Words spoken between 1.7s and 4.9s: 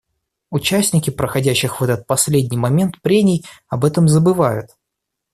в этот последний момент прений об этом забывают.